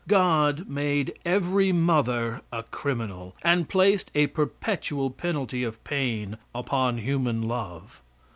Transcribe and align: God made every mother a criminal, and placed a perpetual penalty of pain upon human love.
God 0.07 0.67
made 0.67 1.13
every 1.25 1.71
mother 1.71 2.41
a 2.51 2.63
criminal, 2.63 3.35
and 3.43 3.69
placed 3.69 4.09
a 4.15 4.25
perpetual 4.25 5.11
penalty 5.11 5.61
of 5.63 5.83
pain 5.83 6.37
upon 6.55 6.97
human 6.97 7.43
love. 7.47 8.01